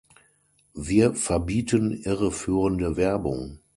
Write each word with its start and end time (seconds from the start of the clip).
Wir 0.73 1.13
verbieten 1.13 1.91
irreführende 1.91 2.97
Werbung. 2.97 3.59